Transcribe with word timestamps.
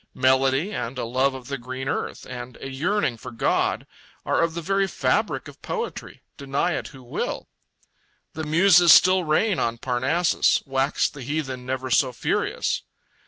Melody, 0.15 0.71
and 0.73 0.97
a 0.97 1.05
love 1.05 1.35
of 1.35 1.47
the 1.47 1.59
green 1.59 1.87
earth, 1.87 2.25
and 2.25 2.57
a 2.59 2.71
yearning 2.71 3.17
for 3.17 3.29
God 3.29 3.85
are 4.25 4.41
of 4.41 4.55
the 4.55 4.61
very 4.63 4.87
fabric 4.87 5.47
of 5.47 5.61
poetry, 5.61 6.23
deny 6.37 6.71
it 6.71 6.87
who 6.87 7.03
will. 7.03 7.47
The 8.33 8.43
Muses 8.43 8.91
still 8.91 9.23
reign 9.23 9.59
on 9.59 9.77
Parnassus, 9.77 10.63
wax 10.65 11.07
the 11.07 11.21
heathen 11.21 11.67
never 11.67 11.91
so 11.91 12.11
furious. 12.13 12.81